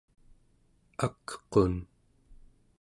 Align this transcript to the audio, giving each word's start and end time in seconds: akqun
akqun 1.05 1.75